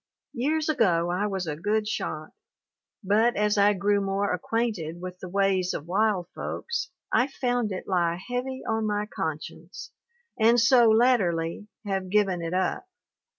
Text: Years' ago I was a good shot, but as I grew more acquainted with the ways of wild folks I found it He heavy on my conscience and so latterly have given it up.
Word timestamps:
Years' 0.33 0.67
ago 0.67 1.11
I 1.11 1.27
was 1.27 1.45
a 1.45 1.55
good 1.55 1.87
shot, 1.87 2.31
but 3.03 3.35
as 3.35 3.55
I 3.55 3.73
grew 3.73 4.01
more 4.01 4.33
acquainted 4.33 4.99
with 4.99 5.19
the 5.19 5.29
ways 5.29 5.75
of 5.75 5.85
wild 5.85 6.25
folks 6.33 6.89
I 7.13 7.27
found 7.27 7.71
it 7.71 7.85
He 7.85 8.33
heavy 8.33 8.63
on 8.67 8.87
my 8.87 9.05
conscience 9.05 9.91
and 10.39 10.59
so 10.59 10.89
latterly 10.89 11.67
have 11.85 12.09
given 12.09 12.41
it 12.41 12.55
up. 12.55 12.87